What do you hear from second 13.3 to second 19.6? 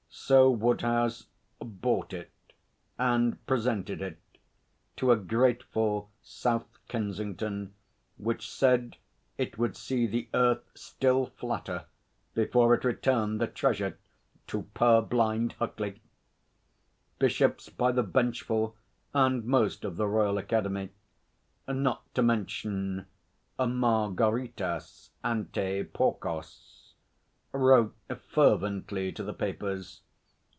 the treasure to purblind Huckley. Bishops by the benchful and